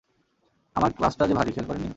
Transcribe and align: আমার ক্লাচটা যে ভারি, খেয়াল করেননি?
আমার 0.75 0.91
ক্লাচটা 0.91 1.23
যে 1.27 1.33
ভারি, 1.33 1.51
খেয়াল 1.51 1.67
করেননি? 1.67 1.89